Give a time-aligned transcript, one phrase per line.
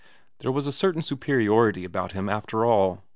[0.39, 3.03] There was a certain superiority about him after all.